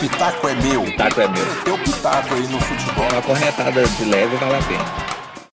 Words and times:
pitaco 0.00 0.48
é 0.48 0.54
meu. 0.54 0.82
Pitaco 0.84 1.20
é 1.20 1.28
meu. 1.28 1.62
Teu 1.62 1.78
pitaco 1.78 2.34
aí 2.34 2.48
no 2.48 2.58
futebol. 2.58 3.04
Uma 3.12 3.22
corretada 3.22 3.86
de 3.86 4.04
leve 4.06 4.34
vale 4.36 4.56
a 4.56 4.62
pena. 4.62 5.50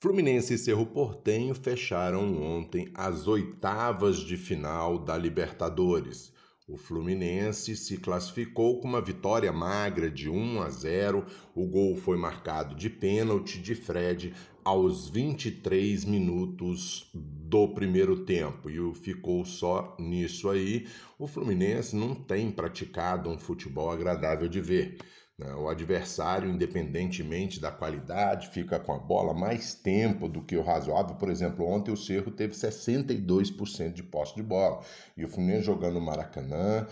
Fluminense 0.00 0.54
e 0.54 0.58
Cerro 0.58 0.84
Portenho 0.84 1.54
fecharam 1.54 2.42
ontem 2.42 2.90
as 2.94 3.28
oitavas 3.28 4.18
de 4.18 4.36
final 4.36 4.98
da 4.98 5.16
Libertadores. 5.16 6.32
O 6.68 6.76
Fluminense 6.76 7.76
se 7.76 7.96
classificou 7.96 8.80
com 8.80 8.88
uma 8.88 9.00
vitória 9.00 9.52
magra 9.52 10.10
de 10.10 10.28
1 10.28 10.62
a 10.62 10.68
0. 10.68 11.24
O 11.54 11.64
gol 11.64 11.94
foi 11.94 12.16
marcado 12.16 12.74
de 12.74 12.90
pênalti 12.90 13.60
de 13.60 13.76
Fred 13.76 14.34
aos 14.64 15.08
23 15.08 16.04
minutos 16.04 17.08
do 17.14 17.68
primeiro 17.68 18.24
tempo 18.24 18.68
e 18.68 18.94
ficou 18.96 19.44
só 19.44 19.96
nisso 19.96 20.50
aí. 20.50 20.88
O 21.16 21.28
Fluminense 21.28 21.94
não 21.94 22.16
tem 22.16 22.50
praticado 22.50 23.30
um 23.30 23.38
futebol 23.38 23.88
agradável 23.88 24.48
de 24.48 24.60
ver. 24.60 24.98
Né? 25.38 25.54
O 25.54 25.68
adversário, 25.68 26.50
independentemente 26.50 27.60
da 27.60 27.70
qualidade, 27.70 28.48
fica 28.48 28.78
com 28.78 28.92
a 28.92 28.98
bola 28.98 29.34
mais 29.34 29.74
tempo 29.74 30.28
do 30.28 30.42
que 30.42 30.56
o 30.56 30.62
razoável. 30.62 31.16
Por 31.16 31.30
exemplo, 31.30 31.66
ontem 31.66 31.92
o 31.92 31.96
Cerro 31.96 32.30
teve 32.30 32.54
62% 32.54 33.92
de 33.92 34.02
posse 34.02 34.34
de 34.34 34.42
bola 34.42 34.80
e 35.16 35.24
o 35.24 35.28
Fluminense 35.28 35.66
jogando 35.66 35.94
no 35.94 36.00
Maracanã 36.00 36.86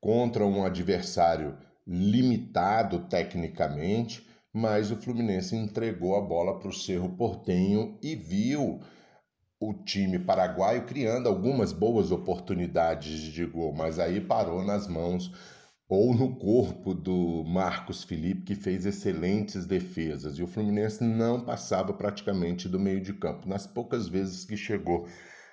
contra 0.00 0.44
um 0.44 0.64
adversário 0.64 1.56
limitado 1.86 3.00
tecnicamente 3.08 4.26
mas 4.56 4.90
o 4.90 4.96
Fluminense 4.96 5.54
entregou 5.54 6.16
a 6.16 6.20
bola 6.22 6.58
para 6.58 6.70
o 6.70 6.72
Cerro 6.72 7.10
Portenho 7.10 7.98
e 8.02 8.16
viu 8.16 8.80
o 9.60 9.74
time 9.74 10.18
paraguaio 10.18 10.86
criando 10.86 11.28
algumas 11.28 11.72
boas 11.72 12.10
oportunidades 12.10 13.20
de 13.20 13.44
gol, 13.44 13.74
mas 13.74 13.98
aí 13.98 14.18
parou 14.18 14.64
nas 14.64 14.88
mãos 14.88 15.30
ou 15.88 16.12
no 16.12 16.34
corpo 16.36 16.92
do 16.92 17.44
Marcos 17.44 18.02
Felipe, 18.02 18.42
que 18.42 18.54
fez 18.54 18.84
excelentes 18.84 19.66
defesas. 19.66 20.36
E 20.38 20.42
o 20.42 20.46
Fluminense 20.46 21.02
não 21.04 21.40
passava 21.40 21.92
praticamente 21.92 22.68
do 22.68 22.78
meio 22.78 23.00
de 23.00 23.12
campo. 23.12 23.48
Nas 23.48 23.66
poucas 23.66 24.08
vezes 24.08 24.44
que 24.44 24.56
chegou 24.56 25.06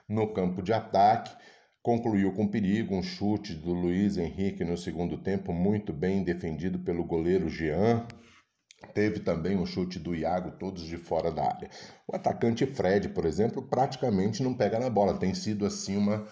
no 0.09 0.33
campo 0.33 0.61
de 0.61 0.73
ataque, 0.73 1.35
concluiu 1.83 2.33
com 2.33 2.47
perigo 2.47 2.95
um 2.95 3.03
chute 3.03 3.53
do 3.53 3.73
Luiz 3.73 4.17
Henrique 4.17 4.63
no 4.63 4.77
segundo 4.77 5.17
tempo, 5.17 5.53
muito 5.53 5.93
bem 5.93 6.23
defendido 6.23 6.79
pelo 6.79 7.03
goleiro 7.03 7.47
Jean. 7.47 8.07
Teve 8.93 9.19
também 9.19 9.57
um 9.57 9.65
chute 9.65 9.97
do 9.99 10.15
Iago, 10.15 10.51
todos 10.51 10.83
de 10.83 10.97
fora 10.97 11.31
da 11.31 11.45
área. 11.45 11.69
O 12.07 12.15
atacante 12.15 12.65
Fred, 12.65 13.09
por 13.09 13.25
exemplo, 13.25 13.61
praticamente 13.61 14.43
não 14.43 14.53
pega 14.53 14.79
na 14.79 14.89
bola. 14.89 15.17
Tem 15.17 15.33
sido 15.33 15.65
assim 15.65 15.95
uma, 15.95 16.27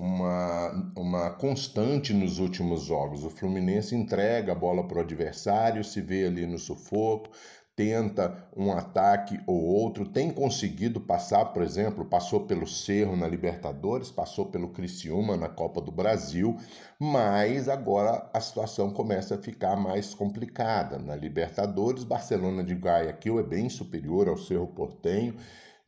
uma, 0.00 0.92
uma 0.96 1.30
constante 1.30 2.14
nos 2.14 2.38
últimos 2.38 2.84
jogos. 2.84 3.22
O 3.22 3.28
Fluminense 3.28 3.94
entrega 3.94 4.52
a 4.52 4.54
bola 4.54 4.82
para 4.88 4.98
o 4.98 5.02
adversário, 5.02 5.84
se 5.84 6.00
vê 6.00 6.24
ali 6.24 6.46
no 6.46 6.58
sufoco, 6.58 7.28
tenta 7.76 8.48
um 8.56 8.72
ataque 8.72 9.38
ou 9.46 9.62
outro, 9.62 10.06
tem 10.06 10.30
conseguido 10.30 11.00
passar, 11.00 11.46
por 11.46 11.62
exemplo, 11.62 12.06
passou 12.06 12.46
pelo 12.46 12.66
Cerro 12.66 13.14
na 13.14 13.28
Libertadores, 13.28 14.10
passou 14.10 14.46
pelo 14.46 14.70
Criciúma 14.70 15.36
na 15.36 15.50
Copa 15.50 15.82
do 15.82 15.92
Brasil, 15.92 16.56
mas 16.98 17.68
agora 17.68 18.28
a 18.32 18.40
situação 18.40 18.90
começa 18.90 19.34
a 19.34 19.38
ficar 19.38 19.76
mais 19.76 20.14
complicada. 20.14 20.98
Na 20.98 21.14
Libertadores, 21.14 22.04
Barcelona 22.04 22.64
de 22.64 22.74
Guayaquil 22.74 23.38
é 23.38 23.42
bem 23.42 23.68
superior 23.68 24.28
ao 24.28 24.38
Cerro 24.38 24.68
Portenho, 24.68 25.36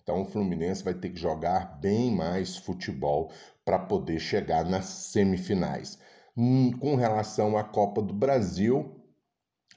então 0.03 0.23
o 0.23 0.25
Fluminense 0.25 0.83
vai 0.83 0.95
ter 0.95 1.11
que 1.11 1.21
jogar 1.21 1.79
bem 1.81 2.15
mais 2.15 2.57
futebol 2.57 3.31
para 3.65 3.79
poder 3.79 4.19
chegar 4.19 4.65
nas 4.65 4.87
semifinais. 4.87 5.99
Hum, 6.37 6.73
com 6.79 6.97
relação 6.97 7.57
à 7.57 7.63
Copa 7.63 8.03
do 8.03 8.13
Brasil, 8.13 9.01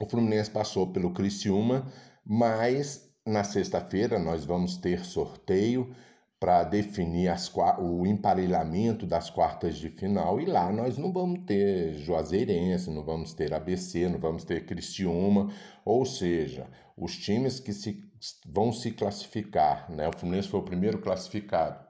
o 0.00 0.06
Fluminense 0.06 0.50
passou 0.50 0.92
pelo 0.92 1.12
Criciúma, 1.12 1.90
mas 2.24 3.08
na 3.24 3.44
sexta-feira 3.44 4.18
nós 4.18 4.44
vamos 4.44 4.76
ter 4.76 5.04
sorteio 5.04 5.94
para 6.38 6.64
definir 6.64 7.28
as, 7.28 7.50
o 7.78 8.06
emparelhamento 8.06 9.06
das 9.06 9.30
quartas 9.30 9.76
de 9.76 9.88
final 9.88 10.38
e 10.40 10.44
lá 10.44 10.70
nós 10.70 10.98
não 10.98 11.12
vamos 11.12 11.44
ter 11.46 11.94
Juazeirense, 11.94 12.90
não 12.90 13.02
vamos 13.02 13.32
ter 13.32 13.54
ABC, 13.54 14.08
não 14.08 14.18
vamos 14.18 14.44
ter 14.44 14.66
Criciúma, 14.66 15.50
ou 15.84 16.04
seja, 16.04 16.68
os 16.96 17.16
times 17.16 17.58
que 17.58 17.72
se, 17.72 18.04
vão 18.46 18.72
se 18.72 18.90
classificar, 18.90 19.90
né? 19.90 20.08
O 20.08 20.18
Fluminense 20.18 20.48
foi 20.48 20.60
o 20.60 20.64
primeiro 20.64 21.00
classificado. 21.00 21.84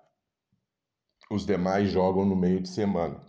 Os 1.31 1.45
demais 1.45 1.91
jogam 1.91 2.25
no 2.25 2.37
meio 2.37 2.61
de 2.61 2.69
semana. 2.69 3.21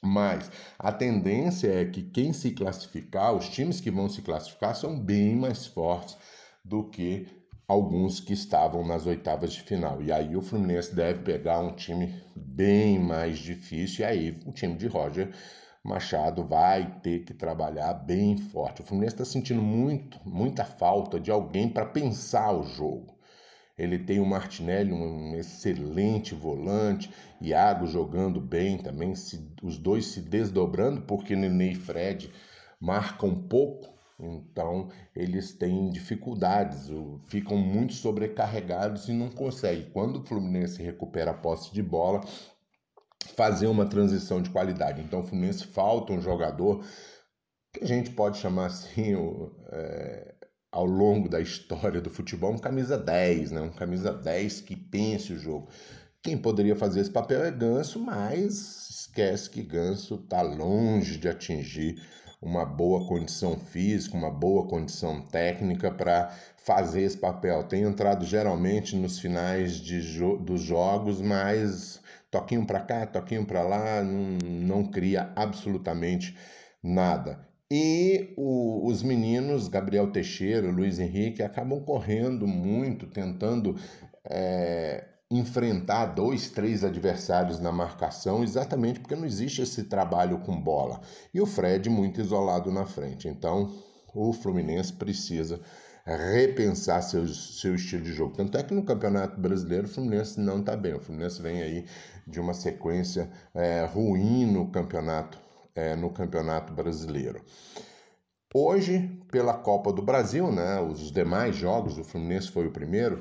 Mas 0.00 0.50
a 0.78 0.92
tendência 0.92 1.68
é 1.68 1.84
que 1.86 2.02
quem 2.02 2.32
se 2.32 2.52
classificar, 2.52 3.34
os 3.34 3.48
times 3.48 3.80
que 3.80 3.90
vão 3.90 4.08
se 4.08 4.22
classificar, 4.22 4.76
são 4.76 5.00
bem 5.00 5.34
mais 5.34 5.66
fortes 5.66 6.16
do 6.64 6.88
que 6.88 7.26
alguns 7.66 8.20
que 8.20 8.32
estavam 8.32 8.86
nas 8.86 9.06
oitavas 9.06 9.52
de 9.52 9.62
final. 9.62 10.02
E 10.02 10.12
aí 10.12 10.36
o 10.36 10.42
Fluminense 10.42 10.94
deve 10.94 11.22
pegar 11.22 11.60
um 11.60 11.74
time 11.74 12.22
bem 12.36 12.98
mais 12.98 13.38
difícil, 13.38 14.04
e 14.04 14.08
aí 14.08 14.40
o 14.46 14.52
time 14.52 14.74
de 14.76 14.86
Roger 14.86 15.30
Machado 15.82 16.44
vai 16.44 16.98
ter 17.02 17.24
que 17.24 17.34
trabalhar 17.34 17.92
bem 17.92 18.38
forte. 18.38 18.80
O 18.80 18.84
Fluminense 18.84 19.14
está 19.16 19.24
sentindo 19.24 19.60
muito, 19.60 20.18
muita 20.24 20.64
falta 20.64 21.20
de 21.20 21.30
alguém 21.30 21.68
para 21.68 21.86
pensar 21.86 22.52
o 22.52 22.64
jogo. 22.64 23.14
Ele 23.76 23.98
tem 23.98 24.20
o 24.20 24.26
Martinelli, 24.26 24.92
um 24.92 25.34
excelente 25.34 26.34
volante, 26.34 27.10
Iago 27.40 27.86
jogando 27.86 28.40
bem 28.40 28.78
também, 28.78 29.14
se, 29.16 29.52
os 29.62 29.76
dois 29.76 30.06
se 30.06 30.20
desdobrando, 30.20 31.02
porque 31.02 31.34
Nenê 31.34 31.72
e 31.72 31.74
Fred 31.74 32.32
marcam 32.80 33.34
pouco, 33.34 33.93
então 34.18 34.88
eles 35.14 35.52
têm 35.52 35.90
dificuldades, 35.90 36.88
ficam 37.26 37.56
muito 37.56 37.94
sobrecarregados 37.94 39.08
e 39.08 39.12
não 39.12 39.28
conseguem. 39.28 39.90
Quando 39.90 40.20
o 40.20 40.24
Fluminense 40.24 40.82
recupera 40.82 41.32
a 41.32 41.34
posse 41.34 41.72
de 41.72 41.82
bola, 41.82 42.22
fazer 43.34 43.66
uma 43.66 43.86
transição 43.86 44.40
de 44.40 44.50
qualidade. 44.50 45.00
Então 45.00 45.20
o 45.20 45.24
Fluminense 45.24 45.66
falta 45.66 46.12
um 46.12 46.20
jogador 46.20 46.84
que 47.72 47.82
a 47.82 47.86
gente 47.86 48.10
pode 48.10 48.38
chamar 48.38 48.66
assim, 48.66 49.14
é, 49.72 50.34
ao 50.70 50.84
longo 50.84 51.28
da 51.28 51.40
história 51.40 52.00
do 52.00 52.10
futebol 52.10 52.52
um 52.52 52.58
camisa 52.58 52.96
10, 52.96 53.52
né? 53.52 53.60
um 53.60 53.70
camisa 53.70 54.12
10 54.12 54.60
que 54.60 54.76
pense 54.76 55.32
o 55.32 55.38
jogo. 55.38 55.68
Quem 56.24 56.38
poderia 56.38 56.74
fazer 56.74 57.00
esse 57.00 57.10
papel 57.10 57.44
é 57.44 57.50
Ganso, 57.50 58.00
mas 58.00 58.88
esquece 58.88 59.50
que 59.50 59.62
Ganso 59.62 60.14
está 60.14 60.40
longe 60.40 61.18
de 61.18 61.28
atingir 61.28 62.02
uma 62.40 62.64
boa 62.64 63.06
condição 63.06 63.58
física, 63.58 64.16
uma 64.16 64.30
boa 64.30 64.66
condição 64.66 65.20
técnica 65.20 65.90
para 65.90 66.34
fazer 66.56 67.02
esse 67.02 67.18
papel. 67.18 67.64
Tem 67.64 67.82
entrado 67.82 68.24
geralmente 68.24 68.96
nos 68.96 69.18
finais 69.18 69.76
de 69.76 70.00
jo 70.00 70.38
dos 70.38 70.62
jogos, 70.62 71.20
mas 71.20 72.00
toquinho 72.30 72.66
para 72.66 72.80
cá, 72.80 73.06
toquinho 73.06 73.44
para 73.44 73.60
lá, 73.62 74.02
não, 74.02 74.38
não 74.40 74.86
cria 74.86 75.30
absolutamente 75.36 76.34
nada. 76.82 77.46
E 77.70 78.32
o, 78.38 78.86
os 78.86 79.02
meninos, 79.02 79.68
Gabriel 79.68 80.10
Teixeira, 80.10 80.70
Luiz 80.70 80.98
Henrique, 80.98 81.42
acabam 81.42 81.84
correndo 81.84 82.46
muito, 82.46 83.06
tentando 83.06 83.76
é, 84.24 85.04
enfrentar 85.30 86.06
dois, 86.06 86.50
três 86.50 86.84
adversários 86.84 87.58
na 87.58 87.72
marcação, 87.72 88.42
exatamente 88.42 89.00
porque 89.00 89.16
não 89.16 89.24
existe 89.24 89.62
esse 89.62 89.84
trabalho 89.84 90.38
com 90.40 90.60
bola. 90.60 91.00
E 91.32 91.40
o 91.40 91.46
Fred 91.46 91.88
muito 91.88 92.20
isolado 92.20 92.70
na 92.70 92.86
frente. 92.86 93.26
Então, 93.28 93.72
o 94.14 94.32
Fluminense 94.32 94.92
precisa 94.92 95.60
repensar 96.04 97.02
seu, 97.02 97.26
seu 97.26 97.74
estilo 97.74 98.02
de 98.02 98.12
jogo. 98.12 98.36
Tanto 98.36 98.58
é 98.58 98.62
que 98.62 98.74
no 98.74 98.84
Campeonato 98.84 99.40
Brasileiro 99.40 99.86
o 99.86 99.90
Fluminense 99.90 100.38
não 100.38 100.60
está 100.60 100.76
bem. 100.76 100.94
O 100.94 101.00
Fluminense 101.00 101.40
vem 101.40 101.62
aí 101.62 101.86
de 102.26 102.38
uma 102.38 102.52
sequência 102.52 103.30
é, 103.54 103.86
ruim 103.86 104.46
no 104.46 104.70
Campeonato 104.70 105.44
é, 105.74 105.96
no 105.96 106.10
Campeonato 106.10 106.72
Brasileiro. 106.72 107.42
Hoje, 108.54 109.20
pela 109.32 109.54
Copa 109.54 109.92
do 109.92 110.00
Brasil, 110.00 110.52
né, 110.52 110.80
os 110.80 111.10
demais 111.10 111.56
jogos, 111.56 111.98
o 111.98 112.04
Fluminense 112.04 112.52
foi 112.52 112.68
o 112.68 112.70
primeiro, 112.70 113.20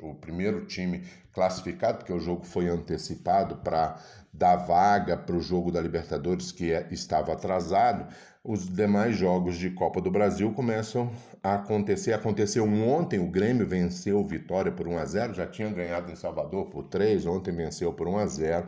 o 0.00 0.14
primeiro 0.14 0.64
time 0.66 1.02
classificado, 1.32 1.98
porque 1.98 2.12
o 2.12 2.18
jogo 2.18 2.44
foi 2.44 2.68
antecipado 2.68 3.56
para 3.56 3.96
dar 4.32 4.56
vaga 4.56 5.16
para 5.16 5.36
o 5.36 5.40
jogo 5.40 5.70
da 5.70 5.80
Libertadores 5.80 6.50
que 6.50 6.72
é, 6.72 6.88
estava 6.90 7.32
atrasado. 7.32 8.12
Os 8.42 8.68
demais 8.68 9.16
jogos 9.16 9.56
de 9.56 9.70
Copa 9.70 10.00
do 10.00 10.10
Brasil 10.10 10.52
começam 10.52 11.12
a 11.42 11.54
acontecer. 11.54 12.12
Aconteceu 12.12 12.64
ontem, 12.64 13.20
o 13.20 13.30
Grêmio 13.30 13.66
venceu 13.66 14.24
Vitória 14.24 14.72
por 14.72 14.88
1 14.88 14.98
a 14.98 15.04
0, 15.04 15.34
já 15.34 15.46
tinha 15.46 15.68
ganhado 15.68 16.10
em 16.10 16.16
Salvador 16.16 16.66
por 16.66 16.84
3, 16.84 17.26
ontem 17.26 17.54
venceu 17.54 17.92
por 17.92 18.08
1 18.08 18.18
a 18.18 18.26
0 18.26 18.66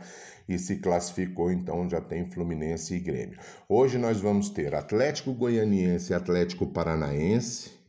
e 0.48 0.58
se 0.58 0.76
classificou, 0.76 1.50
então 1.50 1.88
já 1.88 2.00
tem 2.00 2.28
Fluminense 2.30 2.94
e 2.94 3.00
Grêmio. 3.00 3.38
Hoje 3.68 3.98
nós 3.98 4.20
vamos 4.20 4.50
ter 4.50 4.74
Atlético 4.74 5.32
Goianiense 5.32 6.12
e 6.12 6.14
Atlético 6.14 6.66
Paranaense 6.66 7.79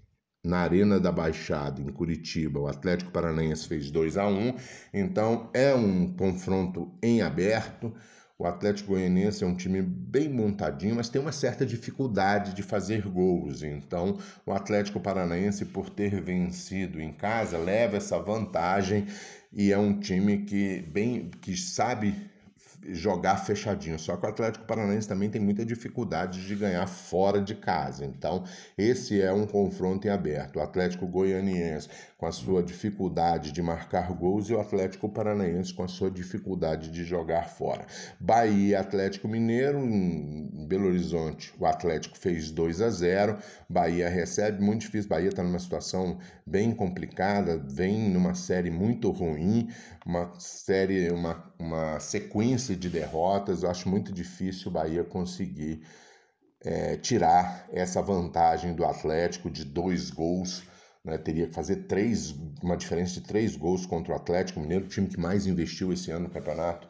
na 0.43 0.59
Arena 0.59 0.99
da 0.99 1.11
Baixada, 1.11 1.81
em 1.81 1.91
Curitiba. 1.91 2.59
O 2.59 2.67
Atlético 2.67 3.11
Paranaense 3.11 3.67
fez 3.67 3.91
2 3.91 4.17
a 4.17 4.27
1 4.27 4.55
então 4.93 5.49
é 5.53 5.73
um 5.73 6.13
confronto 6.13 6.91
em 7.01 7.21
aberto. 7.21 7.93
O 8.39 8.47
Atlético 8.47 8.93
Goianiense 8.93 9.43
é 9.43 9.47
um 9.47 9.55
time 9.55 9.83
bem 9.83 10.27
montadinho, 10.27 10.95
mas 10.95 11.09
tem 11.09 11.21
uma 11.21 11.31
certa 11.31 11.63
dificuldade 11.63 12.55
de 12.55 12.63
fazer 12.63 13.07
gols. 13.07 13.61
Então, 13.61 14.17
o 14.43 14.51
Atlético 14.51 14.99
Paranaense, 14.99 15.63
por 15.65 15.91
ter 15.91 16.19
vencido 16.19 16.99
em 16.99 17.13
casa, 17.13 17.59
leva 17.59 17.97
essa 17.97 18.17
vantagem 18.17 19.05
e 19.53 19.71
é 19.71 19.77
um 19.77 19.99
time 19.99 20.39
que 20.39 20.81
bem 20.91 21.29
que 21.39 21.55
sabe 21.55 22.30
jogar 22.89 23.37
fechadinho. 23.37 23.99
Só 23.99 24.15
que 24.17 24.25
o 24.25 24.29
Atlético 24.29 24.65
Paranaense 24.65 25.07
também 25.07 25.29
tem 25.29 25.41
muita 25.41 25.65
dificuldade 25.65 26.45
de 26.45 26.55
ganhar 26.55 26.87
fora 26.87 27.41
de 27.41 27.55
casa. 27.55 28.05
Então, 28.05 28.43
esse 28.77 29.21
é 29.21 29.31
um 29.31 29.45
confronto 29.45 30.07
em 30.07 30.11
aberto. 30.11 30.57
O 30.57 30.61
Atlético 30.61 31.07
Goianiense 31.07 31.89
com 32.17 32.27
a 32.27 32.31
sua 32.31 32.61
dificuldade 32.61 33.51
de 33.51 33.61
marcar 33.63 34.13
gols 34.13 34.47
e 34.47 34.53
o 34.53 34.59
Atlético 34.59 35.09
Paranaense 35.09 35.73
com 35.73 35.83
a 35.83 35.87
sua 35.87 36.11
dificuldade 36.11 36.91
de 36.91 37.03
jogar 37.03 37.49
fora. 37.49 37.85
Bahia 38.19 38.79
Atlético 38.79 39.27
Mineiro 39.27 39.79
em 39.79 40.67
Belo 40.67 40.87
Horizonte. 40.87 41.51
O 41.59 41.65
Atlético 41.65 42.17
fez 42.17 42.51
2 42.51 42.81
a 42.81 42.89
0. 42.89 43.37
Bahia 43.67 44.07
recebe 44.07 44.63
muito 44.63 44.81
difícil. 44.81 45.09
Bahia 45.09 45.29
está 45.29 45.41
numa 45.41 45.57
situação 45.57 46.19
bem 46.45 46.73
complicada, 46.73 47.57
vem 47.57 48.09
numa 48.09 48.35
série 48.35 48.69
muito 48.69 49.09
ruim, 49.09 49.69
uma 50.05 50.31
série, 50.37 51.09
uma, 51.11 51.51
uma 51.57 51.99
sequência 51.99 52.70
de 52.75 52.89
derrotas. 52.89 53.63
Eu 53.63 53.69
acho 53.69 53.89
muito 53.89 54.11
difícil 54.11 54.69
o 54.69 54.73
Bahia 54.73 55.03
conseguir 55.03 55.81
é, 56.63 56.97
tirar 56.97 57.67
essa 57.71 58.01
vantagem 58.01 58.73
do 58.73 58.85
Atlético 58.85 59.49
de 59.49 59.65
dois 59.65 60.09
gols 60.09 60.63
né, 61.03 61.17
teria 61.17 61.47
que 61.47 61.53
fazer 61.53 61.87
três, 61.87 62.31
uma 62.61 62.77
diferença 62.77 63.13
de 63.13 63.21
três 63.21 63.55
gols 63.55 63.85
contra 63.85 64.13
o 64.13 64.15
Atlético 64.15 64.59
Mineiro, 64.59 64.85
o 64.85 64.89
time 64.89 65.07
que 65.07 65.19
mais 65.19 65.47
investiu 65.47 65.91
esse 65.91 66.11
ano 66.11 66.25
no 66.25 66.29
campeonato 66.29 66.87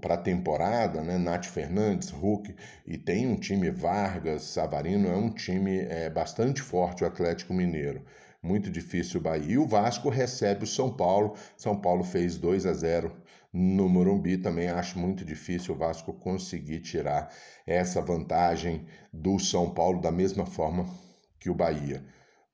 para 0.00 0.14
a 0.14 0.18
temporada, 0.18 1.02
né? 1.02 1.18
Nath 1.18 1.46
Fernandes, 1.46 2.10
Hulk, 2.10 2.54
e 2.86 2.96
tem 2.96 3.26
um 3.26 3.34
time 3.34 3.68
Vargas, 3.68 4.42
Savarino, 4.42 5.08
é 5.08 5.16
um 5.16 5.28
time 5.28 5.80
é, 5.80 6.08
bastante 6.08 6.62
forte 6.62 7.02
o 7.02 7.06
Atlético 7.06 7.52
Mineiro. 7.52 8.00
Muito 8.42 8.70
difícil 8.70 9.20
o 9.20 9.22
Bahia. 9.22 9.52
E 9.52 9.58
o 9.58 9.66
Vasco 9.66 10.08
recebe 10.08 10.64
o 10.64 10.66
São 10.66 10.90
Paulo. 10.90 11.34
São 11.56 11.78
Paulo 11.78 12.02
fez 12.02 12.36
2 12.36 12.66
a 12.66 12.72
0 12.72 13.12
no 13.52 13.88
Morumbi. 13.88 14.38
Também 14.38 14.68
acho 14.68 14.98
muito 14.98 15.24
difícil 15.24 15.74
o 15.74 15.78
Vasco 15.78 16.12
conseguir 16.12 16.80
tirar 16.80 17.32
essa 17.66 18.00
vantagem 18.00 18.86
do 19.12 19.38
São 19.38 19.70
Paulo 19.70 20.00
da 20.00 20.10
mesma 20.10 20.46
forma 20.46 20.86
que 21.38 21.50
o 21.50 21.54
Bahia 21.54 22.04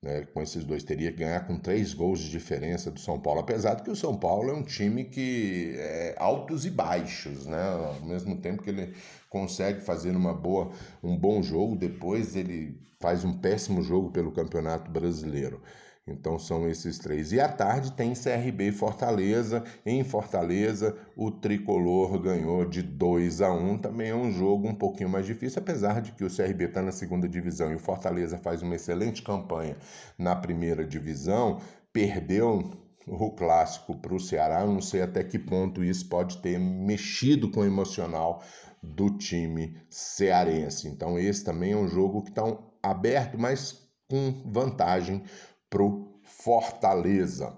né, 0.07 0.27
com 0.33 0.41
esses 0.41 0.65
dois. 0.65 0.85
Teria 0.85 1.11
que 1.11 1.19
ganhar 1.19 1.47
com 1.47 1.59
três 1.59 1.93
gols 1.93 2.21
de 2.21 2.31
diferença 2.31 2.91
do 2.91 3.01
São 3.01 3.19
Paulo, 3.19 3.41
apesar 3.41 3.75
de 3.75 3.83
que 3.83 3.91
o 3.91 3.97
São 3.97 4.17
Paulo 4.17 4.51
é 4.51 4.55
um 4.55 4.63
time 4.63 5.05
que 5.05 5.75
é 5.77 6.15
altos 6.17 6.65
e 6.65 6.71
baixos, 6.71 7.45
né? 7.47 7.63
Ao 7.63 8.07
mesmo 8.07 8.37
tempo 8.37 8.63
que 8.63 8.71
ele 8.71 8.95
consegue 9.29 9.81
fazer 9.81 10.15
uma 10.15 10.33
boa, 10.33 10.71
um 11.03 11.17
bom 11.17 11.43
jogo, 11.43 11.77
depois 11.77 12.37
ele 12.37 12.81
faz 13.01 13.25
um 13.25 13.37
péssimo 13.37 13.83
jogo 13.83 14.11
pelo 14.11 14.33
Campeonato 14.33 14.91
Brasileiro. 14.91 15.61
Então 16.09 16.39
são 16.39 16.69
esses 16.69 16.99
três. 16.99 17.33
E 17.33 17.41
à 17.41 17.49
tarde 17.49 17.93
tem 17.93 18.15
CRB 18.15 18.71
Fortaleza. 18.71 19.65
Em 19.85 20.05
Fortaleza, 20.05 20.97
o 21.17 21.33
tricolor 21.33 22.17
ganhou 22.21 22.65
de 22.65 22.81
2 22.81 23.41
a 23.43 23.53
1. 23.53 23.79
Também 23.79 24.11
é 24.11 24.15
um 24.15 24.31
jogo 24.31 24.69
um 24.69 24.75
pouquinho 24.75 25.11
mais 25.11 25.27
difícil, 25.27 25.61
apesar 25.61 26.01
de 26.01 26.13
que 26.13 26.25
o 26.25 26.31
CRB 26.31 26.67
está 26.67 26.81
na 26.81 26.93
segunda 26.93 27.29
divisão 27.29 27.73
e 27.73 27.75
o 27.75 27.81
Fortaleza 27.81 28.39
faz 28.39 28.63
uma 28.63 28.77
excelente 28.77 29.21
campanha 29.21 29.77
na 30.17 30.37
primeira 30.37 30.87
divisão. 30.87 31.61
Perdeu 31.93 32.71
o 33.09 33.31
clássico 33.33 33.97
para 33.97 34.15
o 34.15 34.21
Ceará. 34.21 34.65
Não 34.65 34.81
sei 34.81 35.03
até 35.03 35.25
que 35.25 35.41
ponto 35.41 35.83
isso 35.83 36.09
pode 36.09 36.39
ter 36.39 36.57
mexido 36.57 37.51
com 37.51 37.61
o 37.61 37.67
emocional 37.67 38.45
do 38.81 39.11
time 39.11 39.77
cearense. 39.91 40.87
Então, 40.87 41.19
esse 41.19 41.43
também 41.43 41.73
é 41.73 41.77
um 41.77 41.89
jogo 41.89 42.23
que 42.23 42.31
está 42.31 42.43
aberto, 42.81 43.37
mas 43.37 43.85
com 44.09 44.43
vantagem 44.47 45.23
pro 45.71 46.21
Fortaleza. 46.23 47.57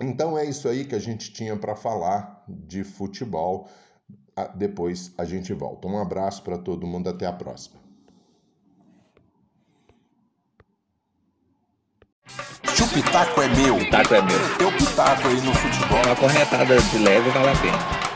Então 0.00 0.36
é 0.36 0.44
isso 0.44 0.68
aí 0.68 0.84
que 0.84 0.94
a 0.94 0.98
gente 0.98 1.32
tinha 1.32 1.56
para 1.56 1.76
falar 1.76 2.44
de 2.48 2.82
futebol. 2.82 3.68
Depois 4.54 5.12
a 5.16 5.24
gente 5.24 5.52
volta. 5.52 5.86
Um 5.86 6.00
abraço 6.00 6.42
para 6.42 6.58
todo 6.58 6.86
mundo, 6.86 7.08
até 7.08 7.26
a 7.26 7.32
próxima. 7.32 7.80
Se 12.74 12.82
o 12.82 12.88
pitaco 12.88 13.42
é 13.42 13.48
meu, 13.48 13.76
O 13.76 13.90
taco 13.90 14.14
é 14.14 14.22
meu. 14.22 14.56
teu 14.58 14.72
pitaco 14.72 15.28
aí 15.28 15.40
no 15.42 15.54
futebol. 15.54 16.02
Uma 16.06 16.16
corretada 16.16 16.80
de 16.80 16.98
leve 16.98 17.30
vale 17.30 17.50
a 17.50 17.60
pena. 17.60 18.11